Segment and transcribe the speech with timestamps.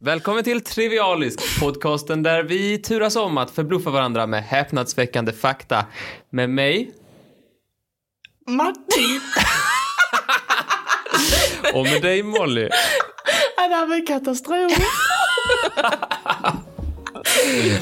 [0.00, 5.86] Välkommen till Trivialisk, podcasten där vi turas om att förbluffa varandra med häpnadsväckande fakta.
[6.30, 6.90] Med mig
[8.46, 9.20] Martin!
[11.74, 12.68] och med dig Molly.
[13.56, 14.72] Ja, det här var katastrof.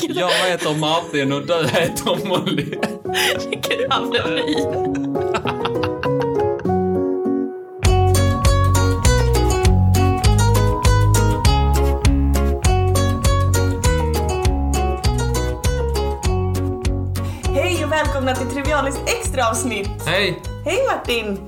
[0.08, 2.78] Jag heter Martin och du heter Molly.
[3.50, 5.05] Vilket haveri.
[18.26, 19.88] Välkomna till Trivialiskt extra avsnitt.
[20.06, 21.38] Hej, Hej Martin!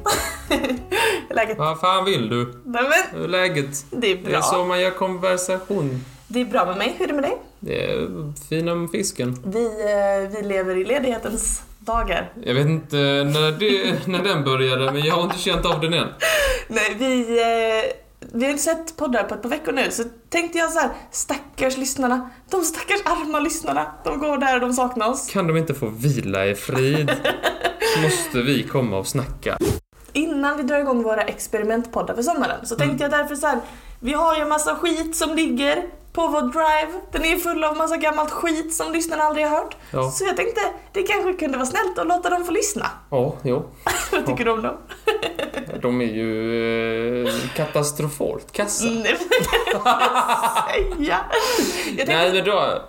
[1.31, 1.59] Läget?
[1.59, 2.63] vad fan vill du?
[2.65, 3.85] Nej, men, Hur är läget?
[3.91, 4.65] det är Det är så bra.
[4.65, 6.05] man gör konversation.
[6.29, 6.95] Det är bra med mig.
[6.99, 7.37] Hur är det med dig?
[7.61, 8.09] Det är
[8.49, 9.43] fina med fisken.
[9.45, 12.33] Vi, eh, vi lever i ledighetens dagar.
[12.45, 15.95] Jag vet inte när, det, när den började, men jag har inte känt av den
[15.95, 16.09] än.
[16.69, 20.59] Nej, vi, eh, vi har inte sett poddar på ett par veckor nu så tänkte
[20.59, 22.31] jag så här, stackars lyssnarna.
[22.51, 23.95] De stackars arma lyssnarna.
[24.05, 25.31] De går där och de saknar oss.
[25.31, 27.11] Kan de inte få vila i frid?
[27.95, 29.59] Så måste vi komma och snacka.
[30.13, 33.61] Innan vi drar igång våra experimentpoddar för sommaren så tänkte jag därför så här,
[34.01, 37.01] vi har ju en massa skit som ligger på vår drive.
[37.13, 39.77] Den är full av massa gammalt skit som lyssnarna aldrig har hört.
[39.91, 40.11] Ja.
[40.11, 40.61] Så jag tänkte
[40.93, 42.87] det kanske kunde vara snällt att låta dem få lyssna.
[43.11, 43.65] Ja, jo.
[44.13, 44.77] Vad tycker du om dem?
[45.83, 48.85] De är ju eh, katastrofalt kassa.
[48.85, 49.39] Nej, men
[50.99, 51.19] säga.
[51.87, 52.83] Tänkte, Nej, men då...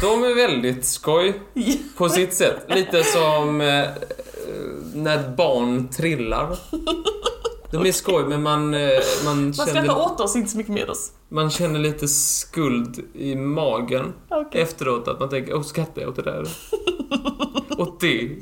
[0.00, 1.40] De är väldigt skoj
[1.96, 2.64] på sitt sätt.
[2.68, 3.84] Lite som eh,
[4.94, 6.56] när barn trillar.
[7.70, 8.80] De är skoj, men man, eh,
[9.24, 11.12] man, man skrattar åt oss, inte så mycket med oss.
[11.28, 14.60] man känner lite skuld i magen Okej.
[14.60, 15.08] efteråt.
[15.08, 16.48] Att man tänker, åh, skrattar jag åt det där?
[17.78, 18.36] och det,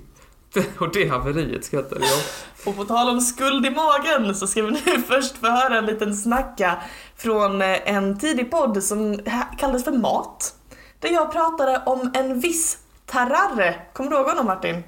[0.78, 2.18] och det haveriet skrattade jag.
[2.66, 5.86] Och på tal om skuld i magen så ska vi nu först få höra en
[5.86, 6.82] liten snacka
[7.16, 9.18] från eh, en tidig podd som
[9.58, 10.54] kallades för Mat.
[11.00, 13.74] Där jag pratade om en viss tararre.
[13.92, 14.82] Kommer du ihåg honom Martin?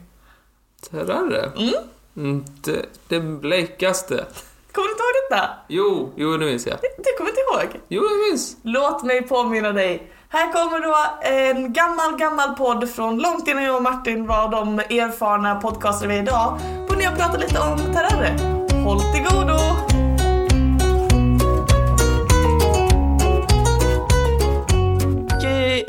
[0.90, 1.50] Terrare?
[1.56, 1.74] Mm?
[2.16, 4.24] Inte det blekaste.
[4.72, 5.50] Kommer du inte ihåg detta?
[5.68, 6.78] Jo, jo, nu minns jag.
[6.98, 7.82] Du kommer inte ihåg?
[7.88, 8.56] Jo, jag minns.
[8.62, 10.10] Låt mig påminna dig.
[10.28, 14.78] Här kommer då en gammal, gammal podd från långt innan jag och Martin var de
[14.78, 16.58] erfarna podcastare vi är idag.
[16.90, 18.36] Och ni har pratat lite om tararre.
[18.84, 19.93] Håll till godo!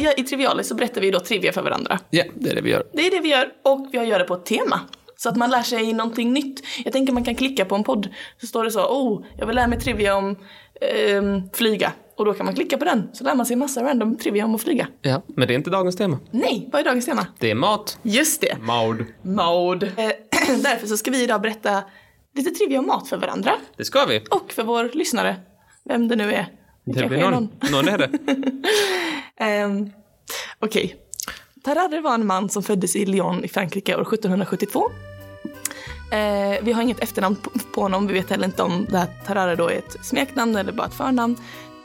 [0.06, 2.00] Ja, I Trivialis så berättar vi då trivia för varandra.
[2.10, 2.84] Ja, det är det vi gör.
[2.94, 4.80] Det är det vi gör och vi gör det på ett tema.
[5.18, 6.64] Så att man lär sig någonting nytt.
[6.84, 8.10] Jag tänker man kan klicka på en podd.
[8.42, 10.36] Så står det så, oh, jag vill lära mig trivia om
[10.82, 11.92] ehm, flyga.
[12.18, 13.10] Och då kan man klicka på den.
[13.14, 14.88] Så lär man sig massa random trivia om att flyga.
[15.02, 16.20] Ja, men det är inte dagens tema.
[16.32, 17.28] Nej, vad är dagens tema?
[17.40, 18.00] Det är mat.
[18.02, 19.06] Just det, Maud.
[19.22, 19.86] mode.
[19.98, 20.12] Eh,
[20.64, 21.84] därför så ska vi idag berätta
[22.36, 23.52] lite trivia om mat för varandra.
[23.78, 24.24] Det ska vi.
[24.32, 25.36] Och för vår lyssnare.
[25.86, 26.48] Vem det nu är.
[26.86, 27.50] Det kanske blir är någon.
[27.72, 28.10] Någon är det.
[29.38, 29.90] Ehm,
[30.60, 30.96] Okej.
[31.64, 34.92] Tarare var en man som föddes i Lyon i Frankrike år 1772.
[36.12, 39.08] Eh, vi har inget efternamn på, på honom, vi vet heller inte om det här
[39.26, 41.36] Tarare då är ett smeknamn eller bara ett förnamn.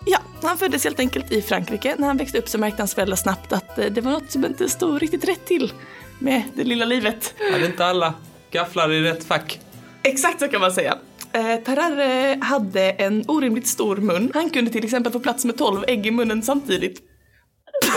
[0.06, 1.94] Ja, han föddes helt enkelt i Frankrike.
[1.98, 4.44] När han växte upp så märkte hans föräldrar snabbt att eh, det var något som
[4.44, 5.72] inte stod riktigt rätt till
[6.18, 7.34] med det lilla livet.
[7.52, 8.14] Hade inte alla
[8.50, 9.60] gafflar i rätt fack?
[10.02, 10.98] Exakt så kan man säga.
[11.32, 14.30] Eh, Tarare hade en orimligt stor mun.
[14.34, 17.02] Han kunde till exempel få plats med 12 ägg i munnen samtidigt.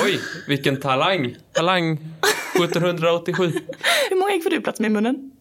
[0.06, 1.36] Oj, vilken talang.
[1.52, 2.00] Talang
[2.56, 3.44] 1787.
[4.10, 5.32] Hur många ägg får du plats med i munnen?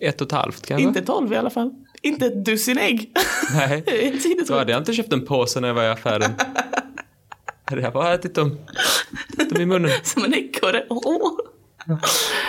[0.00, 0.88] Ett och ett halvt kanske?
[0.88, 1.70] Inte 12 i alla fall.
[2.02, 3.12] Inte ett dussin ägg.
[3.54, 6.32] Nej, Det då hade jag inte köpt en påse när jag var i affären.
[7.64, 8.58] Hade jag bara ätit dem.
[9.50, 9.90] dem i munnen.
[10.02, 10.86] Som en ekorre.
[10.90, 11.38] Åh.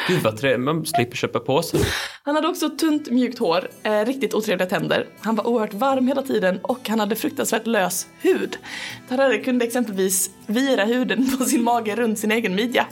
[0.08, 1.80] Gud vad trevligt, man slipper köpa påsar.
[2.24, 5.08] Han hade också tunt mjukt hår, eh, riktigt otrevliga tänder.
[5.22, 8.58] Han var oerhört varm hela tiden och han hade fruktansvärt lös hud.
[9.10, 12.86] Tarare kunde exempelvis vira huden på sin mage runt sin egen midja.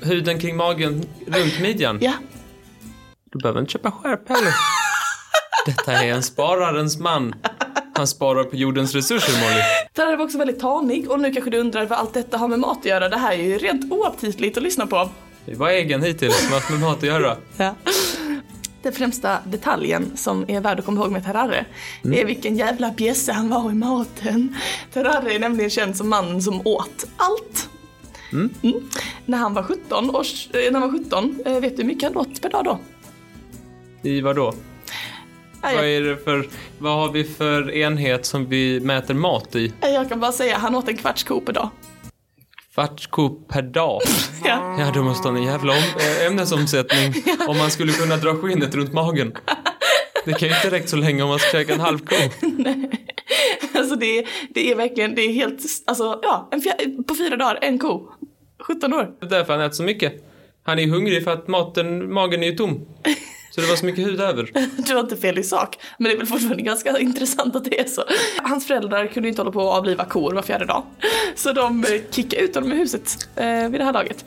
[0.00, 1.98] Huden kring magen, runt midjan.
[2.00, 2.12] Ja,
[3.32, 4.52] Du behöver inte köpa skärp heller.
[5.66, 7.34] Detta är en spararens man.
[8.00, 9.60] Han sparar på jordens resurser, Molly.
[9.94, 12.58] Tarare var också väldigt tanig och nu kanske du undrar vad allt detta har med
[12.58, 13.08] mat att göra.
[13.08, 15.08] Det här är ju rent oaptitligt att lyssna på.
[15.46, 17.36] Det var egen hittills haft med mat att göra.
[17.56, 17.74] Ja.
[18.82, 21.66] Den främsta detaljen som är värd att komma ihåg med Tarare
[22.02, 24.56] är vilken jävla bjässe han var i maten.
[24.92, 27.68] Tarare är nämligen känd som mannen som åt allt.
[28.32, 28.50] Mm.
[29.26, 32.08] När han var 17, års, eh, när han var 17 eh, vet du hur mycket
[32.08, 32.78] han åt per dag då?
[34.02, 34.54] I vad då?
[35.62, 36.48] Nej, Vad är det för,
[36.78, 39.72] vad har vi för enhet som vi mäter mat i?
[39.80, 41.70] jag kan bara säga han åt en kvarts ko per dag.
[42.74, 44.00] Kvartsko per dag.
[44.44, 44.76] Ja.
[44.78, 47.14] Ja, då måste han ha en jävla äh, ämnesomsättning
[47.48, 49.32] om man skulle kunna dra skinnet runt magen.
[50.24, 52.14] Det kan ju inte räcka så länge om man ska käka en halv ko.
[53.74, 57.58] Alltså det, det är verkligen, det är helt, alltså ja, en fjär, på fyra dagar,
[57.62, 58.08] en ko.
[58.58, 59.10] 17 år.
[59.20, 60.12] Det är därför han äter så mycket.
[60.62, 62.86] Han är hungrig för att maten, magen är ju tom.
[63.50, 64.50] Så det var så mycket hud över.
[64.76, 67.80] Du har inte fel i sak, men det är väl fortfarande ganska intressant att det
[67.80, 68.02] är så.
[68.42, 70.82] Hans föräldrar kunde inte hålla på att avliva kor var fjärde dag.
[71.34, 74.24] Så de eh, kickade ut honom ur huset eh, vid det här laget.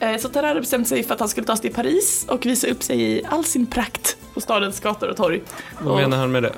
[0.00, 2.66] Eh, så Tarare bestämde sig för att han skulle ta sig till Paris och visa
[2.66, 5.42] upp sig i all sin prakt på stadens gator och torg.
[5.80, 6.52] Vad menar han med det?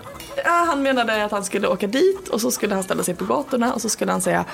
[0.44, 3.24] Ja, han menade att han skulle åka dit och så skulle han ställa sig på
[3.24, 4.44] gatorna och så skulle han säga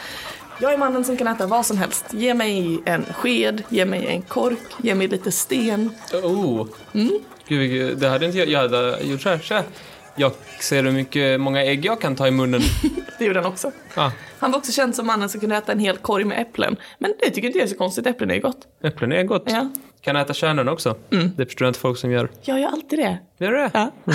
[0.60, 2.04] Jag är mannen som kan äta vad som helst.
[2.10, 5.90] Ge mig en sked, ge mig en kork, ge mig lite sten.
[6.12, 6.66] Oh.
[6.92, 7.18] Mm.
[7.48, 8.48] Gud, det hade inte jag.
[8.48, 9.38] Jag hade gjort så här.
[9.38, 9.64] Så här.
[10.16, 12.60] Jag ser hur mycket, många ägg jag kan ta i munnen.
[13.18, 13.72] Det gjorde han också.
[13.94, 16.76] Ah, Han var också känd som mannen som kunde äta en hel korg med äpplen.
[16.98, 18.58] Men det tycker inte jag är så konstigt, äpplen är ju gott.
[18.84, 19.42] äpplen är gott.
[19.46, 19.68] Ja.
[20.00, 20.96] Kan äta kärnorna också.
[21.36, 22.28] Det förstår jag inte folk som gör.
[22.42, 23.18] Jag gör alltid det.
[23.38, 23.70] Gör du det?
[23.74, 23.90] Ja.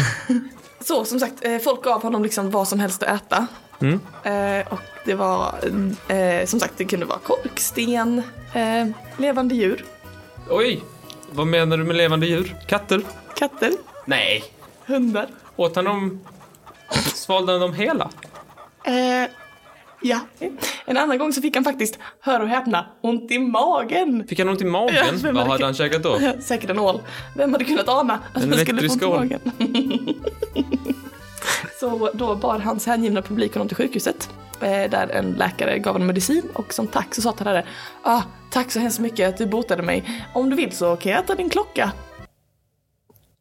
[0.79, 3.47] Så som sagt, eh, folk gav honom liksom vad som helst att äta.
[3.81, 4.00] Mm.
[4.24, 5.56] Eh, och det var,
[6.07, 8.88] eh, som sagt, det kunde vara kork, sten, eh,
[9.18, 9.86] levande djur,
[10.50, 10.83] Oj!
[11.31, 12.56] Vad menar du med levande djur?
[12.68, 13.01] Katter?
[13.35, 13.71] Katter,
[14.06, 14.44] Nej.
[14.85, 15.27] hundar.
[15.56, 16.19] Åt han dem...
[17.15, 18.09] Svalde han dem hela?
[18.85, 19.30] Eh,
[20.01, 20.19] ja.
[20.85, 24.25] En annan gång så fick han faktiskt, hör och häpna, ont i magen.
[24.27, 24.95] Fick han ont i magen?
[24.95, 26.19] Ja, Vad hade- hade han käkat då?
[26.41, 27.01] Säkert en ål.
[27.35, 29.39] Vem hade kunnat ana att En han skulle få ont i magen?
[31.79, 34.29] så då bar hans hängivna publik honom till sjukhuset.
[34.62, 37.65] eh, Där en läkare gav honom medicin och som tack så sa Tarare
[38.03, 38.21] ah,
[38.51, 40.24] Tack så hemskt mycket att du botade mig.
[40.33, 41.91] Om du vill så kan jag äta din klocka.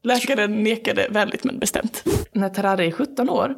[0.03, 2.05] Läkaren nekade vänligt men bestämt.
[2.33, 3.55] När Tarare är 17 år,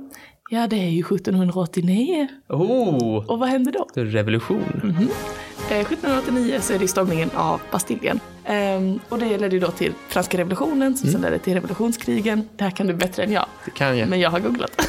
[0.50, 2.28] ja det är ju 1789.
[2.48, 3.30] Oh!
[3.30, 3.88] Och vad hände då?
[3.94, 5.08] Det är revolution.
[5.70, 8.20] Eh, 1789 så är det stormningen av Bastiljen.
[8.44, 12.48] Ehm, och det ledde ju då till franska revolutionen som sen ledde till revolutionskrigen.
[12.56, 14.08] Det här kan du bättre än jag, Det kan jag.
[14.08, 14.80] men jag har googlat.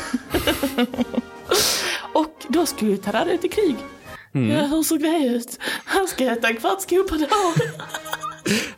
[2.13, 3.75] och då skulle ju Tarare ut i krig.
[4.31, 5.59] Ja, hur såg det ut?
[5.85, 7.27] Han ska äta en kvarts ko per dag.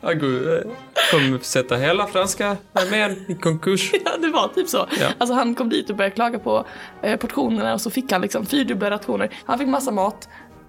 [1.10, 3.90] Kommer sätta hela franska armén i konkurs.
[4.04, 4.86] ja, det var typ så.
[5.00, 5.08] Ja.
[5.18, 6.66] Alltså han kom dit och började klaga på
[7.02, 9.30] eh, portionerna och så fick han liksom fyrdubbla rationer.
[9.44, 10.28] Han fick massa mat,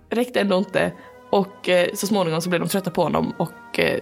[0.10, 0.92] räckte ändå inte
[1.30, 4.00] och eh, så småningom så blev de trötta på honom och eh,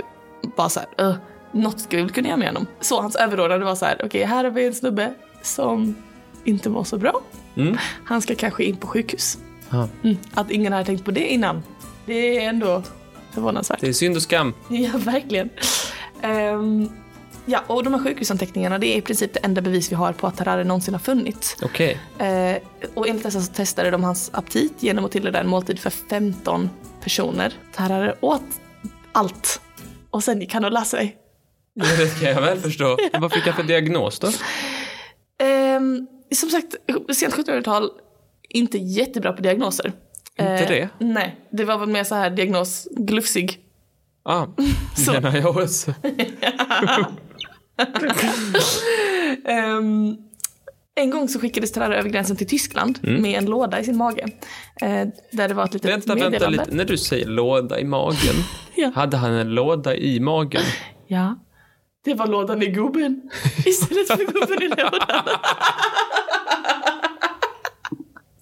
[0.58, 1.16] bara så här, "Ugh,
[1.52, 2.68] något ska vi kunna göra med honom.
[2.82, 5.96] Så hans överordnade var så här, okej här har vi en snubbe som
[6.44, 7.22] inte mår så bra.
[7.56, 7.78] Mm.
[8.06, 9.38] Han ska kanske in på sjukhus.
[10.04, 10.18] Mm.
[10.34, 11.64] Att ingen hade tänkt på det innan,
[12.06, 12.14] det
[12.46, 12.84] är ändå
[13.32, 13.80] förvånansvärt.
[13.82, 14.54] Det är synd och skam.
[14.70, 15.50] Ja, verkligen.
[16.22, 16.90] Ehm,
[17.46, 20.28] ja, och de här sjukhusanteckningarna det är i princip det enda bevis vi har på
[20.28, 21.56] att Harare någonsin har funnits.
[21.62, 22.00] Okej.
[22.20, 22.58] Eh,
[22.94, 26.70] och enligt dessa så testade de hans aptit genom att tillreda en måltid för 15
[27.04, 27.54] personer.
[27.76, 28.42] Harare åt
[29.12, 29.62] allt.
[30.10, 31.16] Och sen gick han och la sig.
[31.80, 32.98] Ja, det kan jag väl förstå.
[33.20, 34.30] Vad fick han för diagnos då?
[35.46, 36.76] Ehm, som sagt,
[37.16, 37.90] sent 1700-tal,
[38.50, 39.92] inte jättebra på diagnoser.
[40.40, 40.90] Inte Eh, det?
[41.00, 43.60] Nej, det var väl mer så här diagnos glufsig.
[44.30, 44.46] Ah,
[45.06, 45.12] Så.
[45.12, 45.94] menar jag också.
[49.46, 50.18] Ehm,
[50.96, 54.26] en gång så skickades Tarare över gränsen till Tyskland med en låda i sin mage.
[54.82, 56.58] eh, där det var ett litet Vänta, vänta meddelande.
[56.64, 56.76] lite.
[56.76, 58.36] När du säger låda i magen.
[58.80, 58.92] Ja.
[58.96, 60.62] Hade han en låda i magen?
[61.08, 61.40] Ja,
[62.06, 63.22] det var lådan i gubben
[63.66, 65.24] istället för gubben i lådan.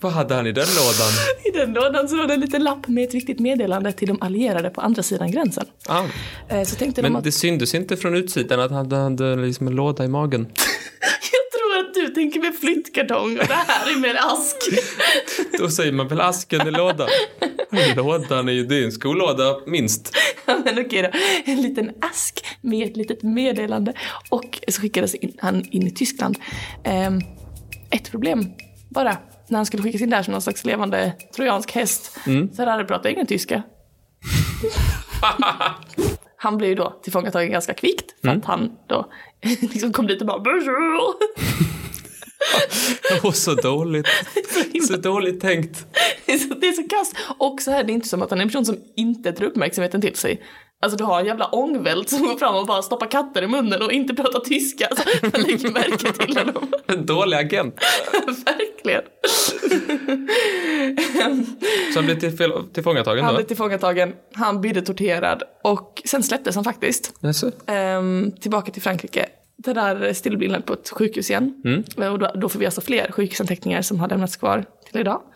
[0.06, 1.12] Vad hade han i den lådan?
[1.46, 4.18] I den lådan så var det en liten lapp med ett viktigt meddelande till de
[4.22, 5.66] allierade på andra sidan gränsen.
[5.88, 6.04] Ah,
[6.50, 9.68] Eh, så tänkte de men att det syntes inte från utsidan att han hade liksom
[9.68, 10.42] en låda i magen.
[11.32, 14.56] jag tror att du tänker med flyttkartong och det här är med ask.
[15.60, 17.08] Då säger man väl asken i lådan?
[17.96, 20.16] Lådan är ju, det är en skolåda minst.
[20.46, 21.10] Ja, men okej då.
[21.52, 23.94] En liten ask med ett litet meddelande.
[24.30, 26.38] Och så skickades in, han in i Tyskland.
[26.84, 27.22] Ehm,
[27.90, 28.46] ett problem
[28.90, 29.18] bara.
[29.48, 32.18] När han skulle skickas in där som någon slags levande trojansk häst.
[32.56, 33.64] Så hade pratat ingen tyska.
[36.38, 38.22] han blev ju då tillfångatagen ganska kvickt.
[38.22, 39.12] För att han då
[39.62, 41.16] liksom kom dit och bara bonjour.
[43.24, 44.08] Åh, så dåligt.
[44.88, 45.86] Så dåligt tänkt.
[46.26, 47.16] Det är så, det är så kast.
[47.38, 49.46] Och så här, det är inte som att han är en person som inte tar
[49.46, 50.42] uppmärksamheten till sig.
[50.82, 53.82] Alltså du har en jävla ångvält som går fram och bara stoppar katter i munnen
[53.82, 54.88] och inte pratar tyska.
[54.88, 56.72] Alltså, man lägger märke till honom.
[56.88, 57.76] En dålig agent.
[58.86, 59.04] Verkligen.
[61.96, 62.38] Han blev till,
[62.74, 63.38] tillfångatagen Han då?
[63.38, 67.14] blev tillfångatagen, han blev torterad och sen släpptes han faktiskt.
[67.20, 67.52] Jaså?
[67.68, 69.26] Ehm, tillbaka till Frankrike.
[69.58, 71.64] Det där stillbilden på ett sjukhus igen.
[71.98, 75.22] Och då, då får vi alltså fler sjukhusanteckningar som har lämnats kvar till idag.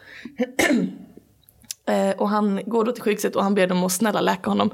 [1.88, 4.70] Eh, och han går då till sjukhuset och han ber dem att snälla läka honom.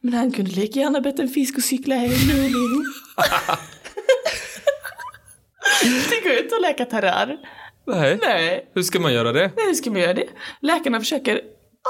[0.00, 2.10] Men han kunde lika gärna bett en fisk och cykla hem.
[6.10, 7.36] Det går ju inte att läka terrör.
[7.88, 8.18] Nej.
[8.22, 9.50] Nej, Hur ska man göra det?
[9.56, 10.26] nej hur ska man göra det?
[10.60, 11.40] Läkarna försöker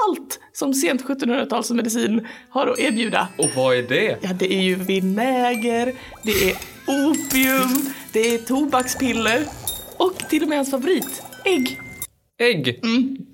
[0.09, 3.27] allt som sent 1700-talsmedicin har att erbjuda.
[3.37, 4.17] Och vad är det?
[4.21, 6.55] Ja, det är ju vinäger, det är
[6.87, 9.43] opium, det är tobakspiller
[9.97, 11.79] och till och med hans favorit, ägg.
[12.41, 12.79] Ägg.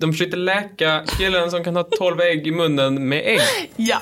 [0.00, 3.40] De försökte läka killen som kan ha 12 ägg i munnen med ägg.
[3.76, 3.98] Ja,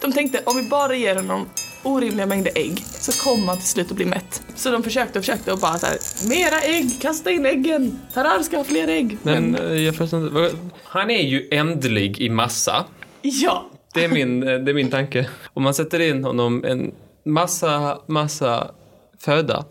[0.00, 1.48] de tänkte om vi bara ger honom
[1.86, 4.42] orimliga mängder ägg så kommer han till slut att bli mätt.
[4.54, 5.96] Så de försökte och försökte och bara så här,
[6.28, 9.18] mera ägg, kasta in äggen, Tarar ska ha fler ägg.
[9.22, 10.56] Men eh, jag förstår inte.
[10.84, 12.84] Han är ju ändlig i massa.
[13.22, 15.28] ja, Det är min, eh, det är min tanke.
[15.54, 16.92] Om man sätter in honom en
[17.24, 18.70] massa, massa
[19.18, 19.64] föda,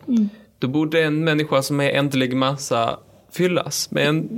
[0.59, 2.99] då borde en människa som är ändlig massa
[3.31, 3.91] fyllas.
[3.91, 4.29] Men, en,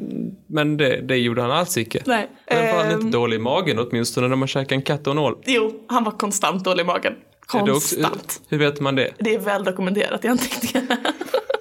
[0.48, 2.04] men det, det gjorde han alls icke.
[2.06, 2.28] nej.
[2.50, 5.12] Men var han Ehm, inte dålig i magen åtminstone när man käkar en katt och
[5.12, 5.38] en ål?
[5.46, 7.14] Jo, han var konstant dålig i magen.
[7.54, 8.42] Det också- Konstant.
[8.50, 9.14] hur vet man det?
[9.20, 10.98] Det är väl dokumenterat i anteckningarna.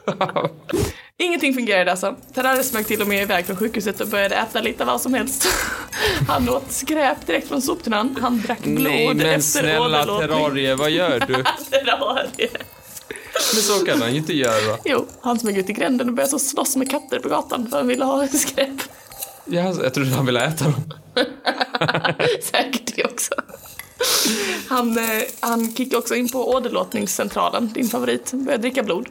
[1.18, 2.16] Ingenting fungerade alltså.
[2.34, 5.48] Tarare smög till och med iväg från sjukhuset och började äta lite vad som helst.
[6.28, 8.18] Han åt skräp direkt från soptunnan.
[8.20, 11.34] Han drack blod Nej men efter snälla terrarie, vad gör du?
[11.70, 12.48] Terrarie.
[13.54, 14.78] Men så kan han ju inte göra.
[14.84, 17.76] Jo, han smög ut i gränden och började så slåss med katter på gatan för
[17.76, 18.70] han ville ha skräp.
[19.44, 20.92] Ja, alltså, jag trodde han ville äta dem.
[22.42, 23.34] Säkert det också.
[24.68, 29.08] Han, eh, han kickade också in på åderlåtningscentralen, din favorit, började dricka blod.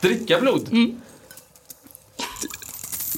[0.00, 0.68] Dricka blod?
[0.72, 1.00] Mm.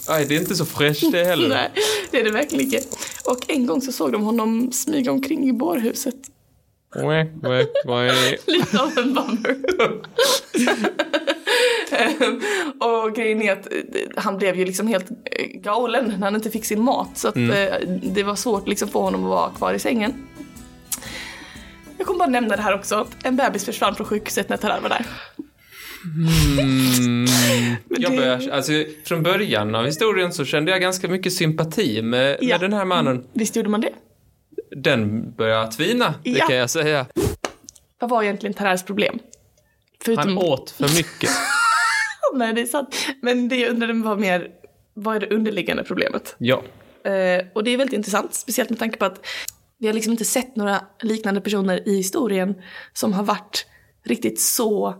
[0.09, 1.49] Nej, det är inte så fräscht det heller.
[1.57, 1.71] Nej,
[2.11, 2.89] det är det verkligen inte.
[3.25, 6.15] Och en gång så såg de honom smyga omkring i bårhuset.
[8.47, 9.57] Lite av en bummer.
[12.79, 13.81] Och grejen är att eh,
[14.17, 17.09] han blev ju liksom helt eh, galen när han inte fick sin mat.
[17.15, 20.13] Så att eh, det var svårt liksom få honom att vara kvar i sängen.
[22.23, 23.07] Bara nämna det här också.
[23.25, 25.07] En bebis försvann från sjukhuset när Tarar var där.
[26.59, 27.27] Mm,
[27.89, 28.73] jag börjar, alltså,
[29.05, 32.49] från början av historien så kände jag ganska mycket sympati med, Ja.
[32.55, 33.25] med den här mannen.
[33.33, 33.93] Visst gjorde man det?
[34.77, 36.47] Den börjar tvina, det Ja.
[36.47, 37.07] kan jag säga.
[37.99, 39.19] Vad var egentligen Tarars problem?
[40.05, 40.29] Förutom...
[40.29, 41.31] Han åt för mycket.
[42.35, 42.97] Nej, det är sant.
[43.23, 44.49] Men det jag undrade var mer,
[44.95, 46.35] vad är det underliggande problemet?
[46.39, 46.63] Ja.
[47.05, 49.27] Eh, och det är väldigt intressant, speciellt med tanke på att
[49.83, 52.55] vi har liksom inte sett några liknande personer i historien
[52.93, 53.67] som har varit
[54.05, 54.95] riktigt så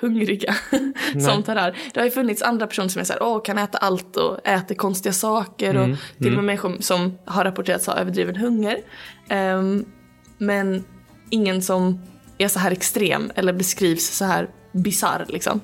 [0.00, 0.54] hungriga
[1.26, 1.76] som Tarar.
[1.94, 4.74] Det har ju funnits andra personer som är såhär, åh, kan äta allt och äter
[4.74, 8.78] konstiga saker och till och med människor som har rapporterats ha överdriven hunger.
[9.28, 9.84] Ehm,
[10.38, 10.84] men
[11.30, 12.02] ingen som
[12.38, 15.60] är så här extrem eller beskrivs så här bisarr liksom.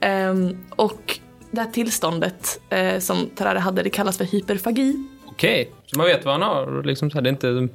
[0.00, 1.18] Ehm, och
[1.50, 5.15] det här tillståndet eh, som Tarare hade, det kallas för hyperfagi.
[5.36, 6.82] Okej, så man vet vad han har.
[6.82, 7.68] Liksom, så här, det är inte,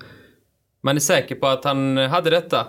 [0.83, 2.67] man är säker på att han hade detta.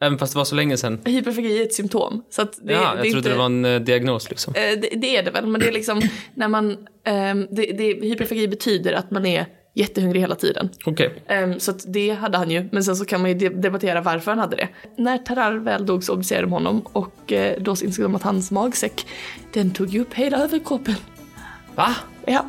[0.00, 1.00] Även fast det var så länge sedan.
[1.04, 2.24] Hyperfagi är ett symptom.
[2.30, 4.54] Så det, ja, det jag är trodde inte, det var en eh, diagnos liksom.
[4.54, 6.00] eh, det, det är det väl, men det är liksom
[6.34, 6.86] när man...
[7.04, 10.68] ehm, det, det, hyperfagi betyder att man är jättehungrig hela tiden.
[10.84, 11.22] Okej.
[11.26, 14.30] Ehm, så det hade han ju, men sen så kan man ju de- debattera varför
[14.30, 14.68] han hade det.
[14.96, 18.50] När Tarar väl dog så obducerade de honom och eh, då insåg de att hans
[18.50, 19.06] magsäck,
[19.52, 20.94] den tog ju upp hela överkroppen.
[21.74, 21.96] Va?
[22.26, 22.46] Ja,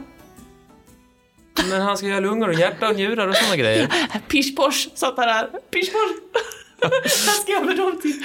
[1.69, 3.87] Men han ska ha lungor och hjärta och njurar och sådana grejer.
[4.27, 5.49] pish posh sa Tarar.
[5.71, 6.41] Pish posh!
[6.81, 8.23] Vad ska jag med dem till?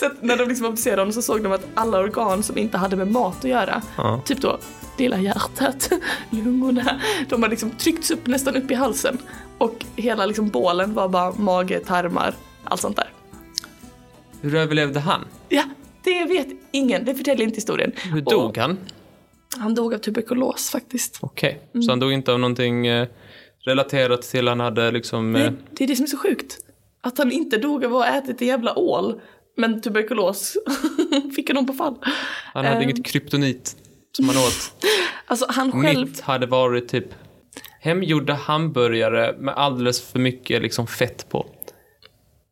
[0.00, 2.96] så när de liksom obducerade honom så såg de att alla organ som inte hade
[2.96, 4.22] med mat att göra, Ja.
[4.24, 4.58] typ då
[4.98, 5.90] lilla hjärtat,
[6.30, 9.18] lungorna, de har liksom tryckts upp nästan upp i halsen.
[9.58, 12.34] Och hela liksom bålen var bara mage, tarmar,
[12.64, 13.08] allt sånt där.
[14.40, 15.24] Hur överlevde han?
[15.48, 15.62] Ja,
[16.04, 17.92] det vet ingen, det förtäljer inte historien.
[18.12, 18.48] Hur dog han?
[18.50, 18.78] Och han
[19.74, 21.18] dog av tuberkulos faktiskt.
[21.22, 21.82] Okej, Mm.
[21.82, 23.08] så han dog inte av någonting eh,
[23.64, 25.36] relaterat till han hade liksom...
[25.36, 26.58] Eh, Det, det är det som är så sjukt.
[27.00, 29.20] Att han inte dog av att ha ätit en jävla ål.
[29.56, 30.56] Men tuberkulos
[31.36, 31.94] fick honom på fall.
[32.54, 32.82] han hade Ehm.
[32.82, 33.76] inget kryptonit
[34.16, 34.84] som han åt.
[35.28, 36.06] Alltså han själv...
[36.08, 37.04] Mitt hade varit typ
[37.80, 41.46] hemgjorda hamburgare med alldeles för mycket liksom fett på.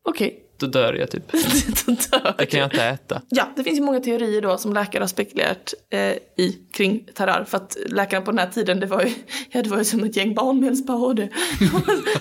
[0.08, 0.43] Okej.
[0.56, 1.32] Då dör jag typ.
[1.86, 3.22] Då dör Det kan jag inte äta.
[3.28, 6.00] Ja, det finns ju många teorier då som läkare har spekulerat eh,
[6.36, 7.44] i kring Tarar.
[7.44, 9.12] För att läkarna på den här tiden, det var ju,
[9.50, 11.28] ja, det var ju som ett gäng barn med en spade.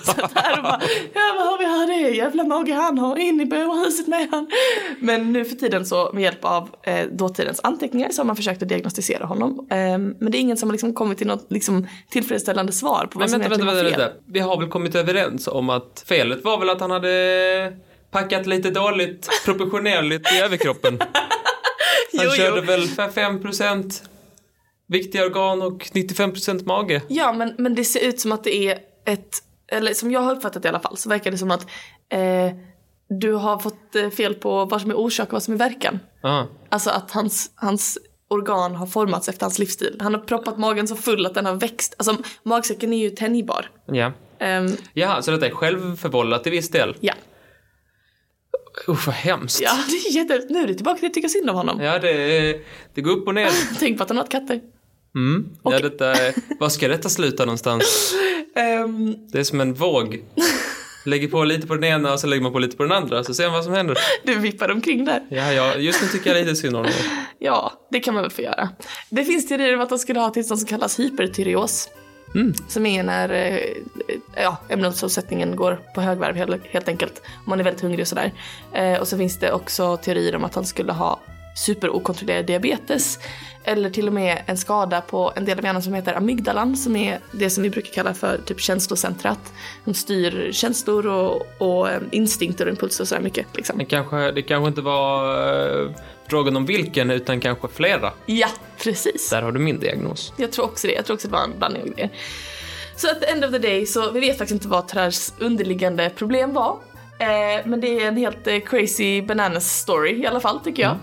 [0.02, 0.80] så där och bara,
[1.14, 4.46] ja vad har vi här det jävla mage han har, in i bårhuset med han.
[5.00, 8.62] Men nu för tiden så med hjälp av eh, dåtidens anteckningar så har man försökt
[8.62, 9.66] att diagnostisera honom.
[9.70, 13.18] Eh, men det är ingen som har liksom kommit till något liksom, tillfredsställande svar på
[13.18, 14.14] vad Men som vänta, vänta, egentligen vänta, var fel.
[14.14, 14.32] vänta.
[14.32, 17.72] Vi har väl kommit överens om att felet var väl att han hade
[18.14, 20.98] packat lite dåligt proportionerligt i överkroppen.
[22.16, 22.62] Han Jo, körde jo.
[22.66, 24.02] väl 5%
[24.86, 27.02] viktiga organ och 95% mage.
[27.08, 29.38] Ja, men, men det ser ut som att det är ett,
[29.72, 31.66] eller som jag har uppfattat det i alla fall, så verkar det som att
[32.08, 32.50] eh,
[33.08, 35.98] du har fått eh, fel på vad som är orsak och vad som är verkan.
[36.22, 36.46] Ja.
[36.68, 39.96] Alltså att hans, hans organ har formats efter hans livsstil.
[40.00, 41.94] Han har proppat magen så full att den har växt.
[41.98, 43.70] Alltså magsäcken är ju tänjbar.
[43.86, 44.12] Ja.
[44.38, 46.96] Ehm, Jaha, så detta är självförvållat till viss del?
[47.00, 47.14] ja.
[48.88, 49.60] Usch, vad hemskt.
[49.60, 50.46] ja, det är jätte...
[50.50, 51.80] Nu är det tillbaka till att tycka synd om honom.
[51.80, 52.60] Ja, det,
[52.94, 53.50] det går upp och ner.
[53.78, 54.60] Tänk på att han har katter.
[55.14, 55.48] Mm.
[55.62, 56.14] Ja, detta,
[56.60, 58.14] var ska detta sluta någonstans?
[58.56, 60.24] Ehm, Det är som en våg.
[61.06, 63.24] Lägger på lite på den ena och så lägger man på lite på den andra,
[63.24, 63.96] så ser man vad som händer.
[64.24, 65.22] du vippar omkring där.
[65.28, 66.98] Ja, ja, just nu tycker jag lite synd om honom.
[67.38, 68.68] Ja, det kan man väl få göra.
[69.10, 71.88] Det finns teorier om att de skulle ha tillstånd som kallas hypertyreos.
[72.34, 72.54] Mm.
[72.68, 73.58] Som är när eh,
[74.34, 77.22] ja, ämnesomsättningen går på högvarv helt, helt enkelt.
[77.24, 78.32] Om man är väldigt hungrig och sådär.
[78.72, 81.20] Eh, och så finns det också teorier om att han skulle ha
[81.54, 83.18] superokontrollerad diabetes.
[83.64, 86.96] Eller till och med en skada på en del av hjärnan som heter amygdalan som
[86.96, 89.52] är det som vi brukar kalla för typ känslocentrat.
[89.84, 93.46] Som styr känslor och, och eh, instinkter och impulser och sådär mycket.
[93.54, 93.78] Liksom.
[93.78, 95.90] Det kanske, det kanske inte var eh,
[96.28, 98.12] frågan om vilken, utan kanske flera.
[98.26, 98.48] Ja,
[98.82, 99.30] precis.
[99.30, 100.32] Där har du min diagnos.
[100.36, 100.92] Jag tror också det.
[100.92, 102.10] Jag tror också det var en blandning av grejer.
[102.96, 106.10] Så at the end of the day så vi vet faktiskt inte vad Trars underliggande
[106.10, 106.78] problem var.
[107.24, 110.96] Eh, men det är en helt eh, crazy bananas story i alla fall tycker jag.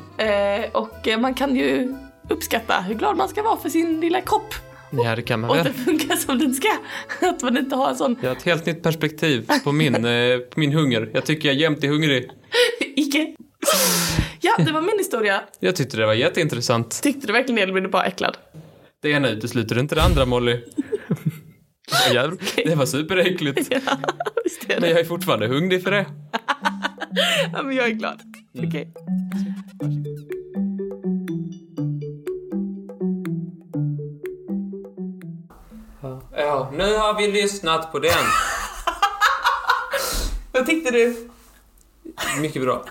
[0.62, 1.96] Eh, och eh, man kan ju
[2.30, 4.54] uppskatta hur glad man ska vara för sin lilla kropp.
[4.92, 5.68] Ja, det kan man Och väl.
[5.68, 6.68] att det funkar som den ska.
[7.30, 9.94] Att man inte har en sån Jag har ett helt nytt perspektiv på min,
[10.54, 11.10] på min hunger.
[11.14, 12.30] Jag tycker jag jämt är hungrig.
[12.96, 13.36] icke.
[14.42, 15.42] Ja, det var min historia.
[15.60, 17.02] Jag tyckte det var jätteintressant.
[17.04, 18.38] Tyckte du verkligen det eller blev du bara äcklad?
[19.02, 20.58] Det ena utesluter inte det andra, Molly.
[22.14, 23.70] Jävlar, det var superäckligt.
[24.68, 26.06] Ja, Men jag är fortfarande hungrig för det.
[27.54, 28.22] Ja, men jag är glad.
[28.58, 28.94] Okej.
[36.38, 38.12] Ja, nu har vi lyssnat på den.
[40.52, 41.30] Vad tyckte du?
[42.42, 42.86] Mycket bra.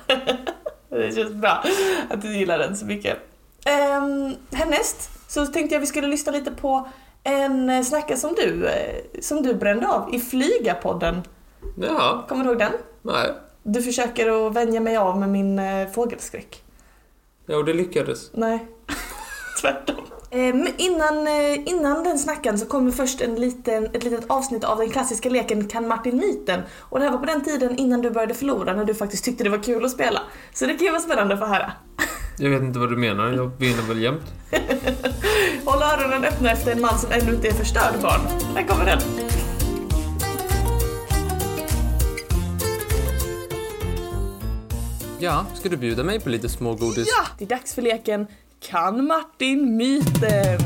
[0.88, 1.64] Det känns bra
[2.10, 3.18] att du gillar den så mycket.
[3.66, 6.88] Um, härnäst så tänkte jag vi skulle lyssna lite på
[7.22, 11.22] en eh, snacka som du, eh, som du brände av i Flyga-podden.
[11.76, 12.72] Ja, Kommer du ihåg den?
[13.02, 13.32] nej.
[13.62, 16.62] Du försöker att vänja mig av med min eh, fågelskräck.
[17.46, 18.30] Jo, det lyckades.
[18.32, 18.66] Nej,
[19.60, 19.96] tvärtom.
[20.32, 21.28] Um, innan,
[21.66, 25.68] innan den snackan så kommer först en liten, ett litet avsnitt av den klassiska leken
[25.68, 26.60] Kan Martin myten?
[26.78, 29.44] Och det här var på den tiden innan du började förlora, när du faktiskt tyckte
[29.44, 30.20] det var kul att spela.
[30.52, 31.72] Så det kan ju vara spännande att få höra.
[32.38, 33.32] Jag vet inte vad du menar.
[33.32, 34.22] Jag vinner väl jämt.
[35.70, 38.20] Håll öronen öppna efter en man som ännu inte är förstörd barn.
[38.54, 39.00] Här kommer den.
[45.18, 47.08] Ja, ska du bjuda mig på lite smågodis?
[47.08, 47.26] Ja!
[47.38, 48.26] Det är dags för leken
[48.60, 50.60] Kan Martin myten?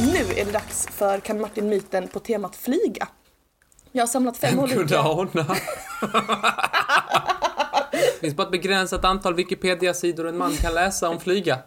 [0.00, 3.08] Nu är det dags för Kan Martin myten på temat flyga.
[3.96, 4.98] Jag har samlat fem Kunde olika...
[4.98, 5.56] ana.
[7.92, 11.58] Det finns bara ett begränsat antal Wikipedia-sidor en man kan läsa om flyga.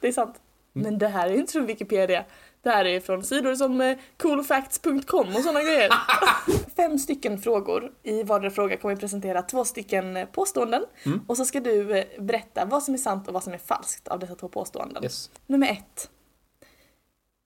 [0.00, 0.34] Det är sant.
[0.72, 2.24] Men det här är inte från Wikipedia.
[2.62, 5.92] Det här är från sidor som eh, coolfacts.com och sådana grejer.
[6.76, 7.92] Fem stycken frågor.
[8.02, 10.84] I vardera fråga kommer vi presentera två stycken eh, påståenden.
[11.26, 14.08] Och så ska du eh, berätta vad som är sant och vad som är falskt
[14.08, 15.04] av dessa två påståenden.
[15.04, 15.30] Yes.
[15.46, 16.10] Nummer ett.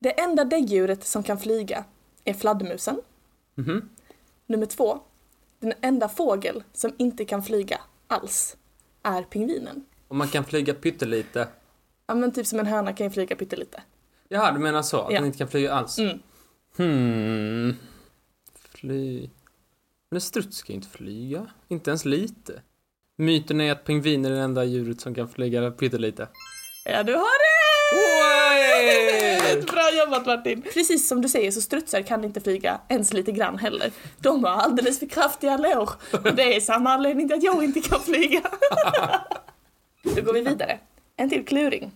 [0.00, 1.84] Det enda däggdjuret som kan flyga
[2.24, 3.00] är fladdermusen.
[3.54, 3.88] Mhm.
[4.52, 4.98] Nummer två.
[5.60, 8.56] Den enda fågel som inte kan flyga alls
[9.02, 9.84] är pingvinen.
[10.08, 11.48] Och man kan flyga pyttelite.
[12.06, 13.82] Ja men typ som en höna kan ju flyga pyttelite.
[14.28, 15.00] Jaha, du menar så?
[15.00, 15.18] Att Ja.
[15.18, 15.98] den inte kan flyga alls?
[15.98, 16.18] Mm.
[16.76, 17.76] Hmm.
[18.68, 19.30] Fly...
[20.10, 21.46] Men en struts ska ju inte flyga.
[21.68, 22.62] Inte ens lite.
[23.16, 26.28] Myten är att pingviner är det enda djuret som kan flyga pyttelite.
[26.84, 28.41] Ja, du har det!
[28.82, 29.62] Oj!
[29.66, 30.62] Bra jobbat Martin!
[30.62, 33.92] Precis som du säger så strutsar kan inte flyga ens lite grann heller.
[34.18, 35.90] De har alldeles för kraftiga lår.
[36.12, 38.42] Och det är samma anledning till att jag inte kan flyga.
[40.02, 40.78] Då går vi vidare.
[41.16, 41.92] En till kluring.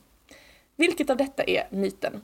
[0.76, 2.22] Vilket av detta är myten?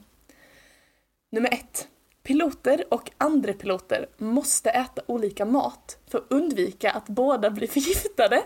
[1.30, 1.88] Nummer ett.
[2.22, 8.42] Piloter och andra piloter måste äta olika mat för att undvika att båda blir förgiftade.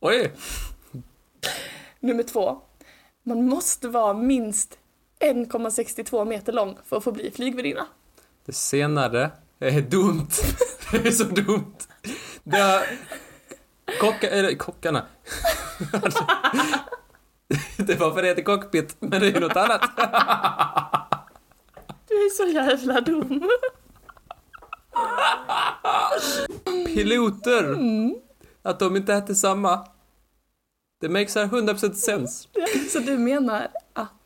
[0.00, 0.32] Oj!
[2.00, 2.60] Nummer två.
[3.22, 4.78] Man måste vara minst
[5.20, 7.86] 1,62 meter lång för att få bli flygvärdinna.
[8.46, 10.28] Det senare är dumt.
[10.92, 11.76] Det är så dumt.
[12.44, 12.86] Det har...
[14.00, 15.06] Kocka, eller kockarna.
[17.76, 19.80] Det var för det heter cockpit, men det är ju något annat.
[22.08, 23.48] Du är så jävla dum.
[26.86, 27.76] Piloter!
[28.62, 29.86] Att de inte äter samma.
[31.00, 32.48] Det makes 100% sense.
[32.90, 34.17] Så du menar att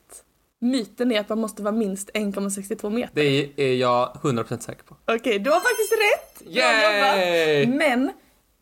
[0.63, 3.15] myten är att man måste vara minst 1,62 meter?
[3.15, 4.97] Det är jag 100% säker på.
[5.07, 6.55] Okej, du har faktiskt rätt!
[6.55, 7.17] Bra jobbat!
[7.17, 7.67] Yay!
[7.67, 8.13] Men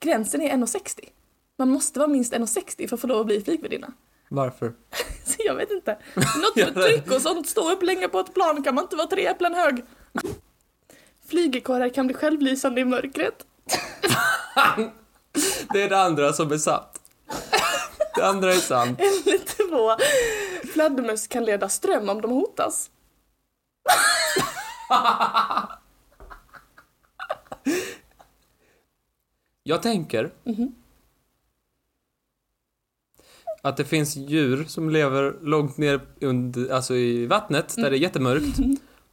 [0.01, 1.01] gränsen är 1,60.
[1.59, 3.93] Man måste vara minst 1,60 för att få lov att bli flygvärdinna.
[4.29, 4.73] Varför?
[5.39, 5.99] Jag vet inte.
[6.15, 9.07] Något med tryck och sånt, stå upp länge på ett plan kan man inte vara
[9.07, 9.85] tre äpplen hög.
[11.29, 13.47] Flygekorrar kan bli självlysande i mörkret.
[15.73, 17.01] Det är det andra som är sant.
[18.15, 19.01] Det andra är sant.
[19.01, 20.05] Eller två.
[20.73, 22.91] Fladdermöss kan leda ström om de hotas.
[29.63, 30.31] Jag tänker
[33.63, 38.01] att det finns djur som lever långt ner under, alltså i vattnet där det är
[38.01, 38.59] jättemörkt.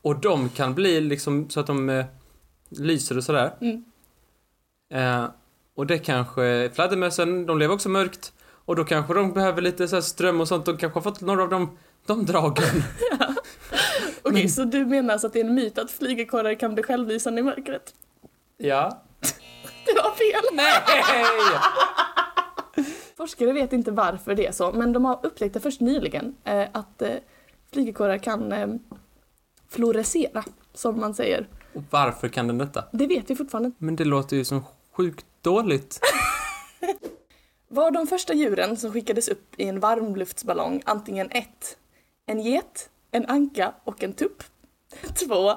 [0.01, 2.05] Och de kan bli liksom så att de eh,
[2.69, 3.55] lyser och sådär.
[3.61, 3.83] Mm.
[4.89, 5.29] Eh,
[5.75, 8.33] och det kanske, fladdermössen, de lever också mörkt.
[8.67, 10.65] Och då kanske de behöver lite så ström och sånt.
[10.65, 12.83] De kanske har fått några av de, de dragen.
[14.21, 17.41] Okej, så du menar alltså att det är en myt att flygekorrar kan bli självlysande
[17.41, 17.93] i mörkret?
[18.57, 19.03] Ja.
[19.85, 20.41] Det var fel!
[20.53, 20.73] Nej!
[23.17, 26.67] Forskare vet inte varför det är så, men de har upptäckt det först nyligen eh,
[26.71, 27.09] att eh,
[27.73, 28.67] flygekorrar kan eh,
[29.69, 31.47] fluorescera, som man säger.
[31.73, 32.83] Och varför kan den detta?
[32.91, 33.71] Det vet vi fortfarande.
[33.77, 35.99] Men det låter ju som sjukt dåligt.
[37.77, 41.77] Var de första djuren som skickades upp i en varmluftsballong antingen ett,
[42.25, 44.43] en get, en anka och en tupp?
[45.27, 45.53] Två,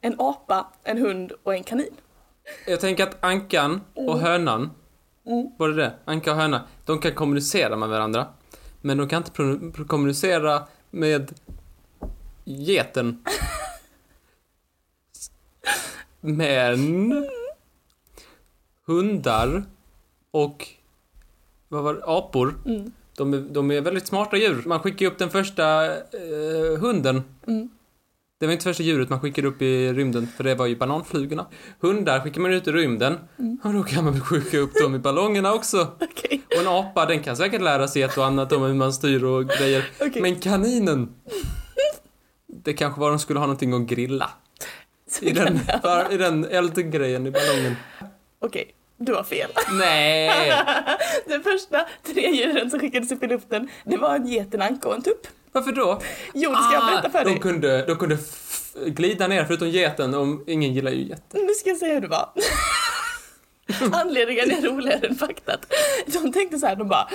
[0.00, 1.94] en apa, en hund och en kanin.
[2.66, 4.70] Jag tänker att ankan och hönan,
[5.56, 5.94] var det det?
[6.04, 8.26] Anka och höna, de kan kommunicera med varandra.
[8.80, 11.32] Men de kan inte kommunicera med
[12.44, 13.24] geten.
[16.20, 17.12] Men
[18.86, 19.64] hundar
[20.30, 20.68] och
[21.74, 22.92] vad var apor, Mm.
[23.16, 24.62] de, är, de är väldigt smarta djur.
[24.66, 27.22] Man skickar upp den första eh, hunden.
[27.46, 27.68] Mm.
[28.38, 31.46] Det var inte första djuret man skickade upp i rymden, för det var ju bananflugorna.
[31.80, 33.58] Hundar skickar man ut i rymden, Mm.
[33.64, 35.88] och då kan man skicka upp dem i ballongerna också.
[36.00, 36.42] Okej.
[36.46, 39.24] Och en apa, den kan säkert lära sig ett och annat om hur man styr
[39.24, 39.88] och grejer.
[40.00, 40.22] Okej.
[40.22, 41.08] Men kaninen,
[42.46, 44.30] det kanske var de skulle ha någonting att grilla.
[45.22, 45.58] I den,
[46.10, 47.74] i den eldgrejen i ballongen.
[48.38, 49.50] Okej, du har fel.
[49.72, 50.52] Nej!
[51.26, 54.88] De första tre djuren som skickades upp i luften, det var en get, en anka
[54.88, 55.26] och en tupp.
[55.52, 56.00] Varför då?
[56.34, 57.40] Jo, det ska jag berätta för Ah, de dig.
[57.40, 58.18] kunde, de kunde
[58.86, 61.22] glida ner, förutom geten, och ingen gillar ju get.
[61.32, 62.28] Nu ska jag säga hur det var.
[63.92, 65.66] Anledningen är roligare än faktat.
[66.06, 67.08] De tänkte så här, de bara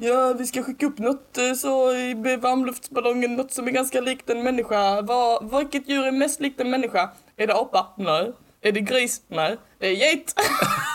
[0.00, 4.30] Ja, vi ska skicka upp något eh, så i varmluftsballongen, något som är ganska likt
[4.30, 5.02] en människa.
[5.02, 7.10] Vad, vilket djur är mest likt en människa?
[7.36, 7.94] Är det apa?
[7.98, 8.32] Nej.
[8.62, 9.20] Är det gris?
[9.28, 9.56] Nej.
[9.78, 10.34] Det är get.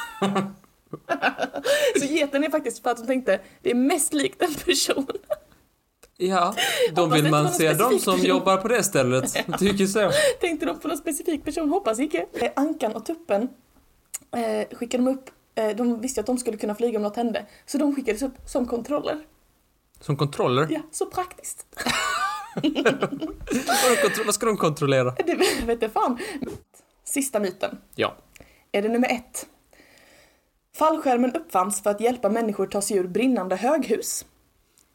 [1.99, 5.07] så geten är faktiskt för att de tänkte det är mest likt en person.
[6.17, 6.55] Ja,
[6.91, 8.21] då vill man se de som person.
[8.21, 9.35] jobbar på det stället.
[9.47, 10.11] Jag tycker så.
[10.41, 11.69] Tänkte de på någon specifik person?
[11.69, 12.25] Hoppas icke.
[12.33, 13.49] Eh, Ankan och tuppen
[14.35, 17.45] eh, skickade de upp, eh, de visste att de skulle kunna flyga om något hände.
[17.65, 19.17] Så de skickades upp som kontroller.
[19.99, 20.67] Som kontroller?
[20.69, 21.65] Ja, så praktiskt.
[24.25, 25.11] Vad ska de kontrollera?
[25.25, 26.17] Det vet jag fan.
[27.03, 27.77] Sista myten.
[27.95, 28.15] Ja.
[28.71, 29.47] Är det nummer ett?
[30.79, 34.25] Fallskärmen uppfanns för att hjälpa människor ta sig ur brinnande höghus.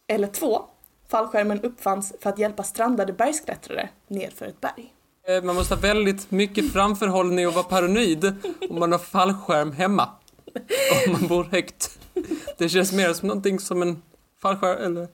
[0.09, 0.63] Eller två.
[1.11, 4.93] Fallskärmen uppfanns för att hjälpa strandade bergsklättrare nerför ett berg.
[5.29, 8.35] Eh, Man måste ha väldigt mycket framförhållning och vara paranoid
[8.71, 10.09] om man har fallskärm hemma.
[11.07, 11.99] Om man bor högt.
[12.59, 14.03] Det känns mer som någonting som en
[14.43, 15.09] fallskärm eller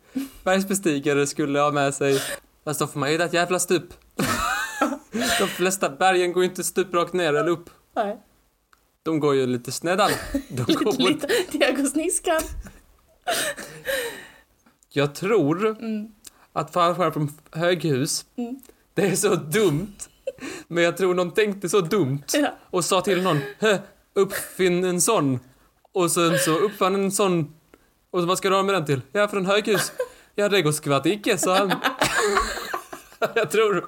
[0.45, 2.19] bergsbestigare skulle ha med sig.
[2.65, 3.85] Fast då får man hitta ett jävla stup.
[5.41, 7.71] De flesta bergen går ju inte stuprakt ner eller upp.
[7.97, 8.19] Nej,
[9.03, 10.11] De går ju lite sneddan.
[10.49, 11.33] De går lite, på...
[11.33, 12.41] lite diagosniskan.
[14.89, 16.09] Jag tror Mm.
[16.53, 18.61] att fallskärm från höghus, Mm.
[18.95, 19.93] det är så dumt.
[20.69, 22.49] Men jag tror någon tänkte så dumt Ja.
[22.71, 23.39] och sa till någon,
[24.15, 25.39] uppfinn en sån.
[25.93, 27.55] Och sen så uppfann en sån.
[28.11, 29.01] Och vad ska du ha med den till?
[29.13, 29.93] Ja, för en höghus.
[30.35, 31.73] Ja, det går skvatt icke, sa han.
[33.35, 33.85] jag tror,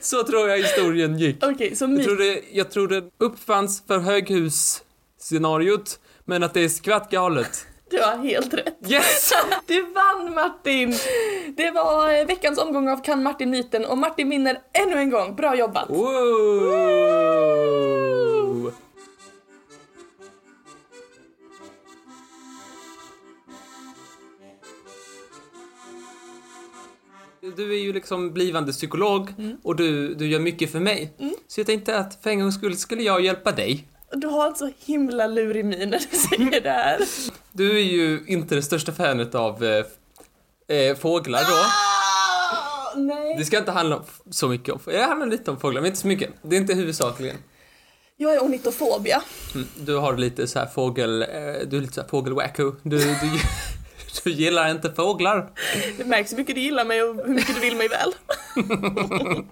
[0.00, 1.44] så tror jag historien gick.
[1.44, 6.68] Okej, så Jag tror det, jag tror det uppfanns för höghus-scenariot, men att det är
[6.68, 7.66] skvatt galet.
[7.90, 8.76] Du har helt rätt.
[8.88, 9.32] Yes!
[9.66, 10.94] Du vann Martin!
[11.56, 15.36] Det var eh, veckans omgång av Kan Martin myten och Martin vinner ännu en gång.
[15.36, 15.90] Bra jobbat!
[15.90, 16.72] Wow!
[27.56, 31.12] Du är ju liksom blivande psykolog och du, du gör mycket för mig.
[31.48, 33.86] Så jag tänkte att för en gångs skull skulle jag hjälpa dig.
[34.12, 36.98] Du har alltså himla lurig min när du säger det här.
[37.52, 39.84] Du är ju inte det största fanet av eh,
[40.76, 41.54] eh, fåglar då.
[41.56, 43.36] Ah, nej.
[43.38, 46.00] Det ska inte handla om så mycket om Det handlar lite om fåglar, men inte
[46.00, 46.30] så mycket.
[46.42, 47.36] Det är inte huvudsakligen.
[48.16, 49.22] Jag är ornitofobia.
[49.54, 51.22] Mm, Du har lite så här fågel...
[51.22, 51.28] eh,
[51.66, 52.72] Du är lite så här fågelwacko.
[52.82, 53.14] Du, du,
[54.24, 55.50] du gillar inte fåglar.
[55.98, 58.14] Det märks hur mycket du gillar mig och hur mycket du vill mig väl.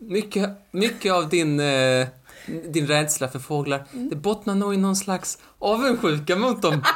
[0.00, 2.06] Mycket, mycket av din, eh,
[2.46, 6.82] din rädsla för fåglar, det bottnar nog i någon slags avundsjuka mot dem.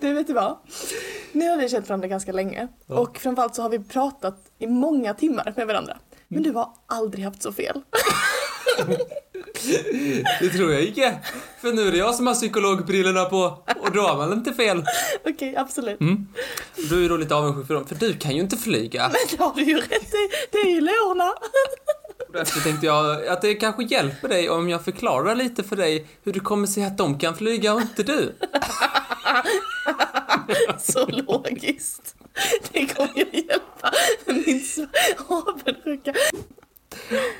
[0.00, 0.58] Du, vet du vad?
[1.32, 2.68] Nu har vi känt varandra ganska länge.
[2.86, 2.98] Ja.
[2.98, 5.98] Och framförallt så har vi pratat i många timmar med varandra.
[6.28, 7.82] Men du har aldrig haft så fel.
[10.40, 11.18] Det tror jag inte.
[11.60, 14.84] För nu är det jag som har psykologbrillorna på och då har man inte fel.
[15.26, 15.98] Okej, absolut.
[16.90, 19.02] Du är då lite avundsjuk för dem, för du kan ju inte flyga.
[19.02, 20.28] Men det har du ju rätt i.
[20.52, 21.32] Det är ju lårna.
[22.32, 26.32] Därför tänkte jag att det kanske hjälper dig om jag förklarar lite för dig hur
[26.32, 28.34] det kommer sig att de kan flyga och inte du.
[30.78, 32.14] Så logiskt.
[32.72, 33.92] Det kommer ju hjälpa
[34.26, 34.88] min
[35.28, 36.14] avundsjuka.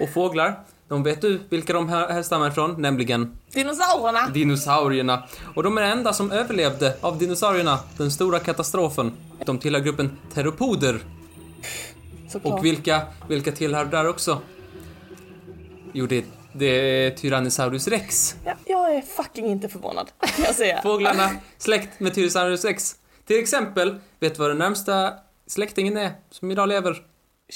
[0.01, 4.29] Och fåglar, de vet du vilka de här härstammar ifrån, nämligen Dinosaurierna.
[4.29, 5.23] dinosaurierna.
[5.55, 9.13] Och de är de enda som överlevde av dinosaurierna, den stora katastrofen.
[9.47, 10.99] De tillhör gruppen teropoder.
[12.29, 12.59] Såklart.
[12.59, 14.41] Och vilka, vilka tillhör där också?
[15.93, 18.37] Jo, det, det är Tyrannosaurus rex.
[18.45, 20.81] Ja, jag är fucking inte förvånad, kan jag säga.
[20.83, 22.95] Fåglarna släkt med Tyrannosaurus rex.
[23.27, 25.13] Till exempel, vet du vad den närmsta
[25.47, 27.03] släktingen är som idag lever?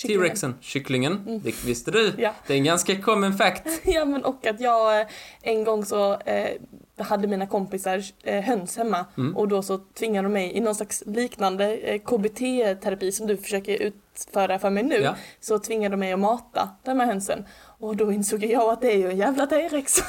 [0.02, 1.40] T-rexen, kycklingen.
[1.44, 2.12] Det visste du.
[2.18, 2.34] Ja.
[2.46, 3.62] Det är en ganska common fact.
[3.84, 5.06] Ja, men och att jag eh,
[5.42, 6.50] en gång så eh,
[6.98, 9.36] hade mina kompisar eh, höns hemma Mm.
[9.36, 13.82] och då så tvingade de mig i någon slags liknande eh, KBT-terapi som du försöker
[13.82, 14.94] utföra för mig nu.
[15.00, 15.14] Ja.
[15.40, 17.44] Så tvingade de mig att mata de här hönsen.
[17.78, 19.98] Och då insåg jag att det är ju en jävla T-rex.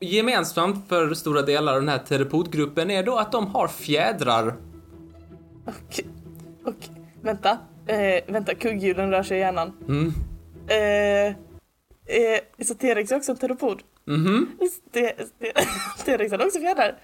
[0.00, 4.56] Gemensamt för stora delar av den här teropodgruppen är då att de har fjädrar.
[5.66, 6.00] och,
[6.64, 6.88] och
[7.22, 9.72] vänta, eh, vänta, kugghjulen rör sig i hjärnan.
[9.88, 10.12] Mm.
[10.68, 11.26] Eh,
[12.16, 13.82] eh, så T-rex är också en teropod?
[14.04, 14.50] Mhm.
[16.04, 16.98] T-rex har också fjädrar.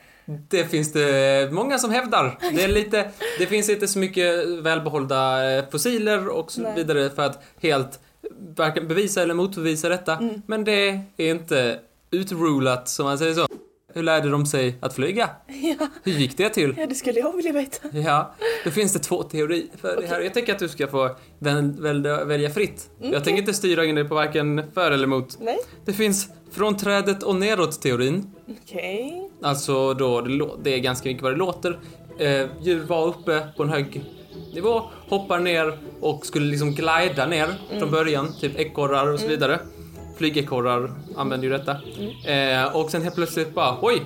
[0.48, 2.38] Det finns det många som hävdar.
[2.54, 6.74] Det, är lite, det finns inte så mycket välbehållda eh, fossiler och så Nej.
[6.76, 8.00] vidare för att helt
[8.56, 10.16] varken bevisa eller motbevisa detta.
[10.16, 10.42] Mm.
[10.46, 13.46] Men det är inte utrulat, som man säger så.
[13.98, 15.30] Hur lärde de sig att flyga?
[15.46, 16.74] Ja, Hur gick det till?
[16.78, 17.88] ja, det skulle jag vilja veta.
[17.98, 18.34] Ja,
[18.64, 20.20] då finns det två teorier för det här.
[20.20, 22.90] Jag tänker att du ska få väl, välja, välja fritt.
[22.98, 23.20] Jag Okej.
[23.24, 25.36] tänker inte styra in dig på varken för eller emot.
[25.40, 28.30] Nej, Det finns från trädet och neråt-teorin.
[28.62, 29.30] okej.
[29.42, 30.20] Alltså då,
[30.62, 31.78] det, är ganska mycket vad det låter.
[32.18, 34.04] Eh, djur var uppe på en hög
[34.54, 39.58] nivå, hoppar ner och skulle liksom glida ner från början, typ ekorrar och så vidare.
[40.18, 41.76] Flygekorrar använder ju detta.
[42.32, 44.02] Eh, och sen helt plötsligt bara, oj!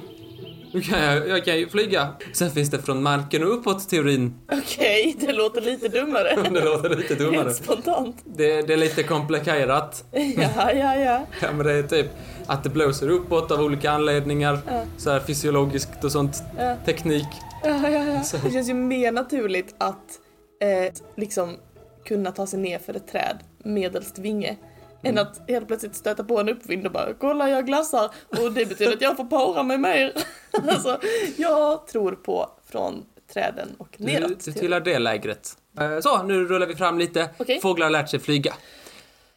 [0.75, 2.09] Nu kan jag, jag kan ju flyga.
[2.33, 4.35] Sen finns det från marken och uppåt teorin.
[4.53, 6.37] Okej, det låter lite dummare.
[6.53, 7.43] Det låter lite dummare.
[7.45, 8.17] Helt spontant.
[8.25, 10.05] Det, det är lite komplikerat.
[10.13, 11.27] Ja, ja, ja.
[11.43, 12.07] Ja, men det är typ
[12.47, 14.59] att det blåser uppåt av olika anledningar.
[14.67, 14.83] Ja.
[14.97, 16.43] Så här fysiologiskt och sånt.
[16.59, 16.77] Ja.
[16.85, 17.27] Teknik.
[17.65, 18.21] ja, ja, ja.
[18.25, 20.19] Så- Det känns ju mer naturligt att
[20.63, 21.57] eh, liksom
[22.05, 24.57] kunna ta sig ner för ett träd medelst vinge.
[25.03, 28.67] Än att helt plötsligt stöta på en uppvind och bara kolla jag glassar och det
[28.67, 30.13] betyder att jag får para mig mer.
[30.69, 30.99] alltså,
[31.37, 34.45] jag tror på från träden och Du, neråt.
[34.45, 35.57] du tillhör det lägret.
[35.81, 37.31] Eh, Så, nu rullar vi fram lite.
[37.39, 37.61] Okej.
[37.61, 38.55] Fåglar har lärt sig flyga.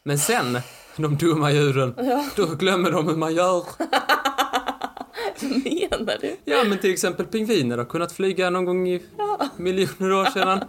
[0.02, 0.58] Men sen,
[0.96, 3.64] de dumma djuren, Ja, då glömmer de hur man gör.
[5.40, 6.36] menar du?
[6.44, 9.02] Ja, men till exempel pingviner har kunnat flyga någon gång i
[9.56, 10.60] miljoner år sedan.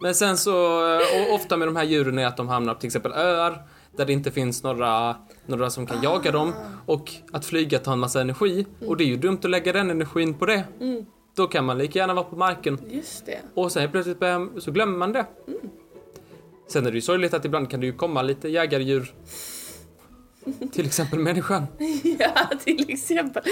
[0.00, 2.80] Men sen så, eh, och ofta med de här djuren är att de hamnar på
[2.80, 3.62] till exempel öar
[3.98, 6.52] där det inte finns några, några som kan jaga dem.
[6.86, 8.66] Och att flyga tar en massa energi.
[8.86, 10.64] Och det är ju dumt att lägga den energin på det.
[10.80, 12.78] Mm, Då kan man lika gärna vara på marken.
[12.90, 13.38] just det.
[13.54, 15.26] Och sen plötsligt börjar, så glömmer man det.
[16.68, 19.14] Sen är det ju sorgligt att ibland kan det ju komma lite jägardjur.
[20.72, 21.66] Till exempel människan.
[22.18, 23.42] Ja, till exempel.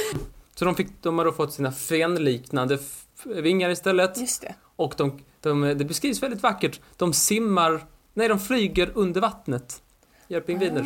[0.55, 2.79] Så de, fick, de har då fått sina fenliknande
[3.25, 4.19] vingar istället.
[4.21, 4.55] Just det.
[4.77, 6.81] Och de, de, det beskrivs väldigt vackert.
[6.97, 9.83] De simmar, nej de flyger under vattnet.
[10.29, 10.81] Gör pingviner.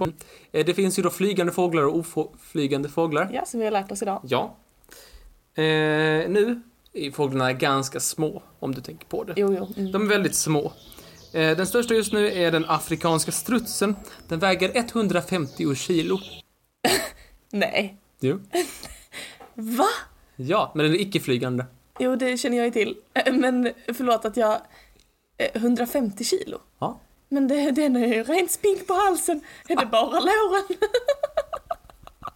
[0.00, 0.06] Ah.
[0.52, 3.30] Eh, Det finns ju då flygande fåglar och oflygande fåglar.
[3.32, 4.20] Ja, som vi har lärt oss idag.
[4.28, 4.56] Ja.
[5.54, 5.62] Eh,
[6.28, 6.60] nu
[6.92, 9.32] är fåglarna ganska små, om du tänker på det.
[9.36, 9.68] Jo, jo.
[9.76, 9.92] Mm.
[9.92, 10.72] De är väldigt små.
[11.32, 13.96] Eh, Den största just nu är den afrikanska strutsen.
[14.28, 16.18] Den väger 150 kilo.
[17.50, 17.96] Nej.
[18.20, 18.40] Jo.
[19.54, 19.86] Va?
[20.36, 21.66] Ja, men den är icke-flygande.
[21.98, 22.96] Jo, det känner jag ju till.
[23.14, 24.52] Eh, Men förlåt att jag...
[25.36, 26.58] eh, 150 kilo?
[26.78, 27.00] Ja.
[27.32, 29.40] Men det, den är ju rent spink på halsen.
[29.68, 30.64] Är det bara låren?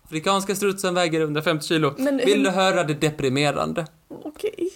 [0.05, 1.95] Afrikanska strutsen väger 150 kilo.
[1.99, 3.87] Men Vill du höra det deprimerande?
[4.25, 4.71] Okej.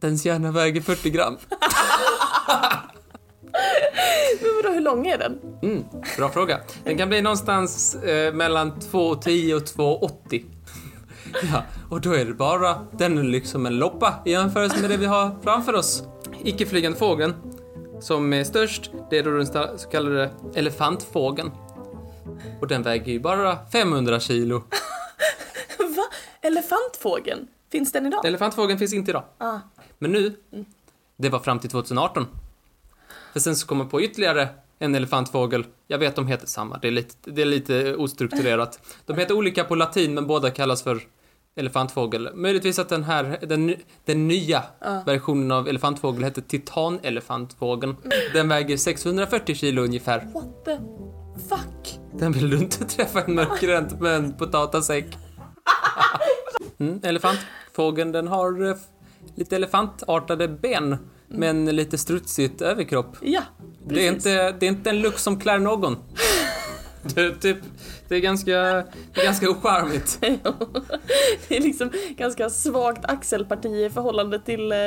[0.00, 1.38] Dens hjärna väger 40 gram.
[4.42, 5.38] Men vadå, hur lång är den?
[5.62, 5.84] Mm,
[6.16, 6.60] bra fråga.
[6.84, 9.62] Den kan bli någonstans eh, mellan 2,10 och
[10.30, 10.44] 2,80.
[11.52, 14.96] ja, och då är det bara, den är liksom en loppa i jämförelse med det
[14.96, 16.02] vi har framför oss.
[16.44, 17.34] Icke-flygande fågeln,
[18.00, 19.46] som är störst, det är då den
[19.78, 21.50] så kallade elefantfågeln.
[22.60, 24.54] Och den väger ju bara 500 kilo.
[25.78, 26.04] Va?
[26.40, 27.48] Elefantfågeln?
[27.72, 28.26] Finns den idag?
[28.26, 29.24] Elefantfågeln finns inte idag.
[29.38, 29.58] Ah.
[29.98, 30.36] Men nu,
[31.16, 32.26] det var fram till 2018.
[33.32, 35.64] För sen så kommer på ytterligare en elefantfågel.
[35.86, 38.80] Jag vet de heter samma, det är lite, det är lite ostrukturerat.
[39.06, 41.00] De heter olika på latin men båda kallas för
[41.56, 42.28] elefantfågel.
[42.34, 44.62] Möjligtvis att den här, den, den nya
[45.06, 47.96] versionen av elefantfågel heter titanelefantfågeln.
[48.32, 50.28] Den väger 640 kilo ungefär.
[50.34, 50.76] What the
[51.48, 51.98] fuck?
[52.18, 55.06] Den vill du inte träffa en mörkgränt med en potatasäck.
[56.78, 58.76] Mm, elefantfågeln den har eh,
[59.34, 60.96] lite elefantartade ben
[61.28, 63.16] men lite strutsigt överkropp.
[63.22, 63.42] Ja,
[63.86, 64.26] Det är, precis.
[64.26, 65.96] inte, det är inte en look som klär någon.
[67.14, 67.56] Det är, typ,
[68.08, 70.18] det är ganska, det är ganska ocharmigt.
[71.48, 74.78] Det är liksom ganska svagt axelparti i förhållande till eh,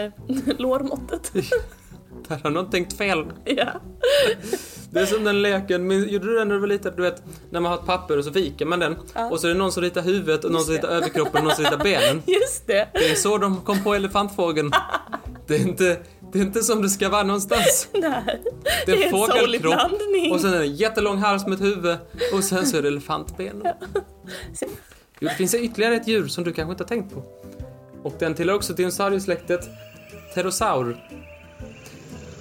[0.57, 1.31] lårmåttet.
[2.27, 3.25] Där har någon tänkt fel.
[3.45, 3.81] ja.
[4.89, 6.93] Det är som den leken, men gjorde du den när du var liten?
[6.95, 8.95] Du vet, när man har ett papper och så viker man den.
[9.13, 9.29] Ja.
[9.29, 11.55] Och så är det någon som ritar huvudet och någon som ritar överkroppen och någon
[11.55, 12.21] som ritar benen.
[12.25, 12.87] Just det.
[12.93, 14.71] Det är så de kom på elefantfågeln.
[15.47, 15.97] Det är inte,
[16.33, 17.87] det är inte som det ska vara någonstans.
[17.93, 18.41] Nej.
[18.85, 20.31] Det är en en sorglig fågelkropp blandning.
[20.31, 21.97] och sen är det en jättelång hals med ett huvud
[22.33, 23.63] och sen så är det elefantben.
[25.19, 27.23] Jo, det finns ytterligare ett djur som du kanske inte har tänkt på.
[28.03, 29.69] Och den tillhör också dinosauriesläktet
[30.33, 30.97] Pterosaur.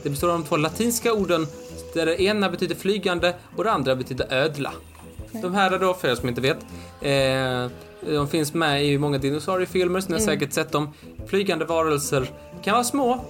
[0.03, 1.47] Det består av de två latinska orden
[1.95, 4.73] där det ena betyder flygande och det andra betyder ödla.
[5.33, 6.59] De här är då, för er som inte vet,
[7.01, 7.71] eh,
[8.07, 10.89] de finns med i många dinosauriefilmer, så ni har säkert sett dem.
[11.27, 12.31] Flygande varelser
[12.63, 13.25] kan vara små,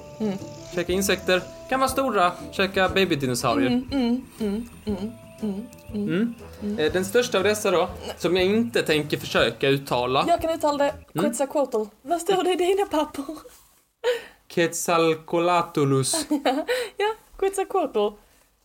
[0.74, 3.82] käka insekter, kan vara stora, käka babydinosaurier.
[5.94, 6.34] Mm.
[6.78, 10.78] Eh, Den största av dessa då, som jag inte tänker försöka uttala, Jag kan uttala
[10.84, 11.24] det Mm.
[11.24, 11.82] Quetzalcoatl.
[12.02, 13.24] Vad står det i dina papper?
[14.48, 16.26] Quetzalcoatlus.
[16.96, 18.08] ja, Quetzalcoatl.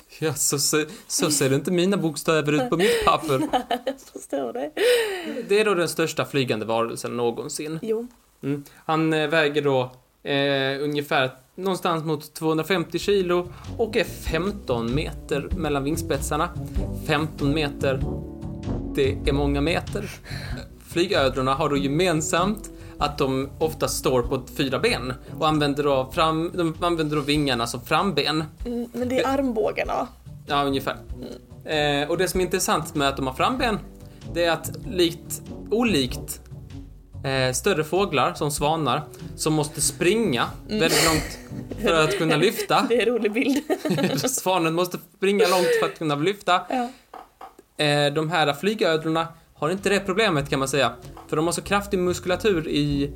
[0.19, 3.41] Ja, så, så, så ser det inte mina bokstäver ut på mitt papper.
[3.85, 4.71] Jag förstår det.
[5.49, 7.79] Det är då den största flygande varelsen någonsin.
[7.81, 8.07] Jo.
[8.43, 8.63] Mm.
[8.85, 9.91] Han eh, väger då
[10.23, 16.49] eh, ungefär någonstans mot 250 kilo och är 15 meter mellan vingspetsarna.
[17.07, 18.01] 15 meter,
[18.95, 20.11] det är många meter.
[20.87, 26.51] Flygödlorna har då gemensamt att de ofta står på fyra ben och använder då, fram,
[26.53, 28.43] de använder då vingarna som framben.
[28.65, 30.07] Mm, men det är armbågarna.
[30.47, 30.97] Ja, ungefär.
[31.65, 33.79] Eh, och det som är intressant med att de har framben,
[34.33, 36.41] det är att likt, olikt
[37.25, 39.03] eh, större fåglar som svanar,
[39.35, 41.37] som måste springa väldigt långt
[41.81, 42.85] för att kunna lyfta.
[42.89, 43.63] Det är en rolig bild.
[44.31, 46.61] Svanen måste springa långt för att kunna lyfta.
[46.69, 46.89] ja.
[47.85, 50.93] Eh, de här flygödlorna har inte det problemet kan man säga.
[51.29, 53.13] För de har så kraftig muskulatur i,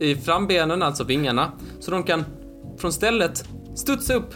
[0.00, 2.24] i frambenen, alltså vingarna, så de kan
[2.78, 3.44] från stället
[3.76, 4.34] studsa upp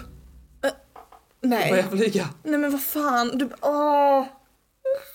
[0.62, 1.70] och Nej.
[1.70, 2.28] börja flyga.
[2.42, 3.38] Nej men vad fan.
[3.38, 4.24] Du, åh.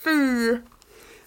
[0.04, 0.56] Fy.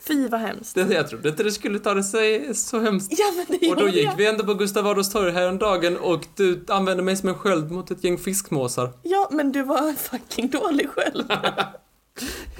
[0.07, 0.75] Fy vad hemskt.
[0.75, 3.13] Det, jag trodde inte det skulle ta det sig så hemskt.
[3.19, 4.15] Ja men det Och då gick jag.
[4.15, 7.91] vi ändå på Gustav Adolfs torg häromdagen och du använde mig som en sköld mot
[7.91, 8.89] ett gäng fiskmåsar.
[9.03, 11.23] Ja men du var fucking dålig själv.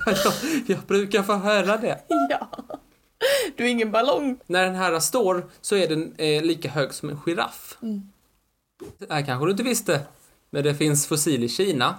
[0.05, 0.33] Jag,
[0.67, 1.99] jag brukar få höra det.
[2.29, 2.49] ja.
[3.57, 4.39] Du är ingen ballong.
[4.47, 7.77] När den här står så är den eh, lika hög som en giraff.
[8.97, 10.01] Det här kanske du inte visste,
[10.49, 11.95] men det finns fossil i Kina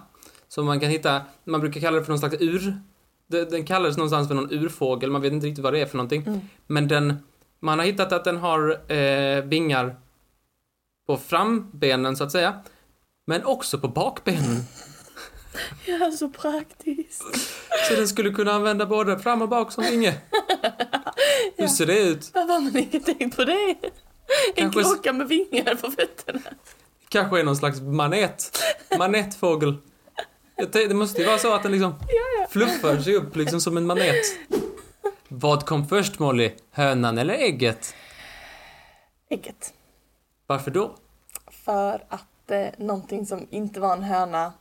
[0.49, 2.81] som man kan hitta, man brukar kalla det för någon slags ur...
[3.27, 6.49] Den kallades någonstans för någon urfågel, man vet inte riktigt vad det är för någonting.
[6.67, 7.17] Men den,
[7.61, 9.97] man har hittat att den har eh, vingar
[11.07, 12.55] på frambenen så att säga,
[13.27, 14.61] men också på bakbenen.
[15.87, 17.23] Ja så praktiskt.
[17.89, 20.15] Så den skulle kunna använda både fram och bak som vinge.
[21.57, 22.31] Hur ser det ut?
[22.35, 23.75] Varför har man inte tänkt på det?
[24.57, 26.41] En Kanske- klocka med vingar på fötterna.
[27.09, 28.59] Kanske är någon slags manet.
[30.57, 31.95] Tänkte, Det måste ju vara så att den liksom
[32.51, 34.25] fluffar sig upp liksom som en manet.
[35.29, 36.53] Vad kom först Molly?
[36.71, 37.95] Hönan eller ägget?
[39.31, 39.73] Ägget.
[40.47, 40.95] Varför då?
[41.65, 44.53] För att eh, någonting som inte var en höna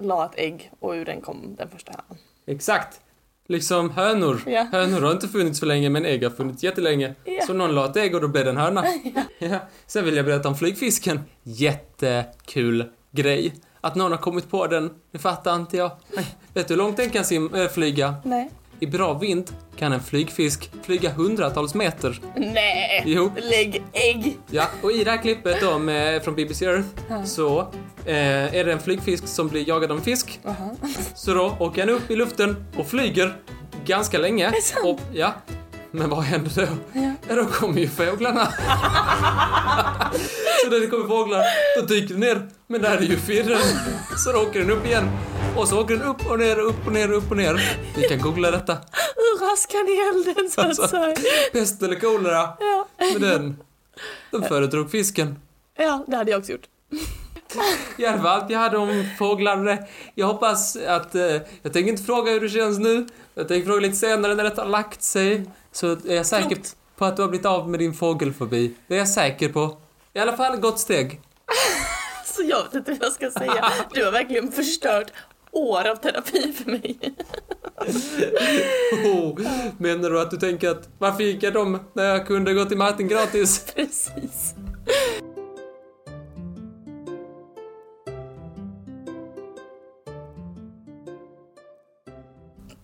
[0.00, 2.18] la ett ägg och ur den kom den första hönan.
[2.46, 3.00] Exakt.
[3.46, 4.40] Liksom hönor.
[4.46, 4.66] Ja.
[4.72, 7.14] Hönor har inte funnits för länge men ägg har funnits jättelänge.
[7.24, 7.42] Ja.
[7.46, 8.84] Så någon la ett ägg och då blev det en höna.
[9.38, 9.58] Ja.
[9.86, 11.20] Sen vill jag berätta om flygfisken.
[11.42, 13.54] Jättekul grej.
[13.80, 15.90] Att någon har kommit på den, det fattar inte jag.
[16.54, 18.14] Vet du hur långt den kan sim- äh, flyga?
[18.24, 18.50] Nej.
[18.84, 22.20] I bra vind kan en flygfisk flyga hundratals meter.
[22.36, 23.02] Nej!
[23.06, 23.32] Jo.
[23.36, 24.38] Lägg ägg!
[24.50, 26.88] Ja, och i det här klippet då med, från BBC Earth
[27.24, 27.60] så
[28.06, 30.40] eh, är det en flygfisk som blir jagad av en fisk.
[31.14, 33.36] Så då åker han upp i luften och flyger
[33.84, 34.50] ganska länge.
[34.50, 34.84] det sant?
[34.86, 35.34] Och, ja.
[35.90, 37.00] Men vad händer då?
[37.00, 37.34] Ja.
[37.34, 38.46] Då kommer ju fåglarna.
[40.64, 41.42] så när det kommer fåglar,
[41.80, 42.48] då dyker den ner.
[42.66, 43.60] Men där är ju firren.
[44.16, 45.10] Så då åker den upp igen.
[45.56, 47.78] Och så åker den upp och ner, upp och ner, upp och ner.
[47.96, 48.72] Ni kan googla detta.
[49.16, 50.88] Hur raskar ni elden så att Alltså.
[50.88, 51.16] säga?
[51.52, 52.48] Pest eller kolera.
[52.60, 52.86] Ja.
[52.98, 53.56] Men den,
[54.30, 55.38] den föredrog fisken.
[55.78, 56.66] ja, det hade jag också gjort.
[57.98, 59.78] I alla fall, jag hade om fåglar.
[60.14, 61.14] Jag hoppas att...
[61.14, 61.22] Eh,
[61.62, 63.06] jag tänker inte fråga hur det känns nu.
[63.34, 65.50] Jag tänker fråga lite senare när det har lagt sig.
[65.72, 66.76] Så är jag säker Klokt.
[66.96, 68.74] på att du har blivit av med din fågelfobi.
[68.86, 69.76] Det är jag säker på.
[70.12, 71.20] I alla fall, gott steg.
[72.24, 73.72] Så jag vet inte vad jag ska säga.
[73.94, 75.06] Du har verkligen förstört
[75.54, 76.98] år av terapi för mig.
[79.04, 79.40] Oh,
[79.78, 82.78] menar du att du tänker att varför gick jag dem när jag kunde gå till
[82.78, 83.72] Martin gratis?
[83.76, 84.54] Precis.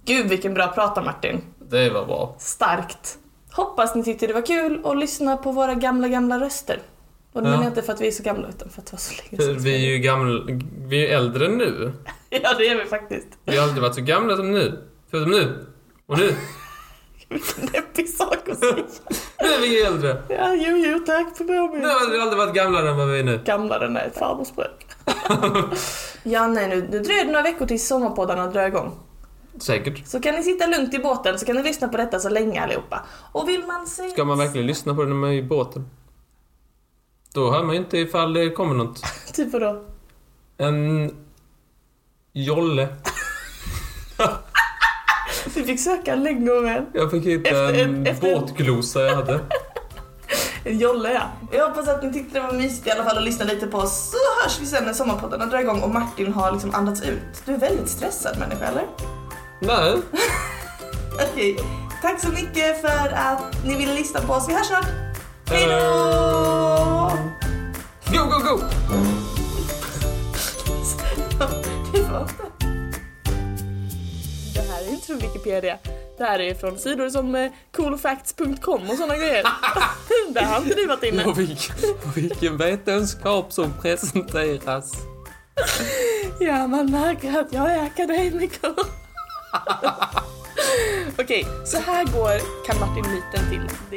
[0.04, 1.40] Gud vilken bra prata Martin.
[1.70, 2.34] Det var bra.
[2.38, 3.18] Starkt.
[3.52, 6.78] Hoppas ni tyckte det var kul att lyssna på våra gamla, gamla röster.
[7.32, 7.50] Och det Ja.
[7.50, 9.12] menar jag inte för att vi är så gamla utan för att det var så
[9.22, 9.62] länge sedan.
[9.64, 10.40] vi är ju gamla...
[10.86, 11.92] Vi är äldre nu.
[12.32, 13.26] Ja, det är vi faktiskt.
[13.44, 14.84] Vi har aldrig varit så gamla som nu.
[15.10, 15.66] Förutom nu.
[16.06, 16.34] Och nu.
[17.28, 18.74] Vilken deppig sak att säga.
[19.42, 20.22] Nu är vi äldre.
[20.28, 22.10] Ja, jo, jo, tack för Nu har påminnelsen.
[22.12, 23.40] vi aldrig varit gamlare än vad vi är nu.
[23.44, 24.86] Gamlare än ett farmorsbruk.
[26.22, 28.92] ja, nej, nu, nu dröjer det några veckor tills sommarpoddarna drar igång.
[29.60, 30.06] Säkert.
[30.08, 32.60] Så kan ni sitta lugnt i båten så kan ni lyssna på detta så länge
[32.62, 33.04] allihopa.
[33.32, 34.10] Och vill man se...
[34.10, 35.86] Ska man verkligen lyssna på det när man är i båten?
[37.34, 39.02] Då hör man ju inte ifall det kommer något.
[39.34, 39.82] Typ vadå?
[40.58, 41.10] En
[42.32, 42.88] jolle.
[45.54, 46.84] Vi fick söka länge och väl.
[46.94, 49.40] Jag fick hitta Efter- en efter- båtglosa jag hade.
[50.64, 51.22] En jolle ja.
[51.52, 53.78] Jag hoppas att ni tyckte det var mysigt i alla fall att lyssna lite på
[53.78, 54.10] oss.
[54.10, 57.22] Så hörs vi sen när sommarpoddarna drar igång och Martin har liksom andats ut.
[57.44, 58.86] Du är väldigt stressad människa eller?
[59.60, 59.96] Nej.
[61.32, 61.58] Okej.
[62.02, 64.48] Tack så mycket för att ni ville lyssna på oss.
[64.48, 64.86] Vi hörs snart.
[65.50, 66.79] Hej då!
[68.12, 68.60] Go, go, go!
[71.92, 71.98] Det
[74.54, 75.78] Det här är inte från Wikipedia.
[76.18, 79.42] Det här är från sidor som eh, coolfacts.com och såna grejer.
[80.34, 81.24] Där har inte du varit inne.
[81.24, 84.92] Och vilken, och vilken vetenskap som presenteras.
[86.40, 88.74] Ja, man märker att jag är akademiker.
[91.18, 93.68] Okej, så här går kan Martin-myten till.
[93.90, 93.96] Det